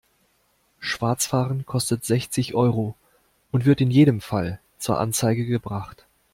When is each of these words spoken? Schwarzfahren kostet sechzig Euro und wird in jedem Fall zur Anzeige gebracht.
Schwarzfahren 0.79 1.63
kostet 1.67 2.05
sechzig 2.05 2.55
Euro 2.55 2.95
und 3.51 3.65
wird 3.65 3.81
in 3.81 3.91
jedem 3.91 4.19
Fall 4.19 4.59
zur 4.79 4.97
Anzeige 4.99 5.45
gebracht. 5.45 6.07